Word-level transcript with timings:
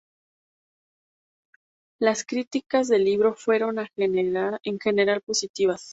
Las 1.99 2.25
críticas 2.25 2.87
del 2.87 3.03
libro 3.03 3.35
fueron 3.35 3.75
en 3.95 4.79
general 4.79 5.21
positivas. 5.21 5.89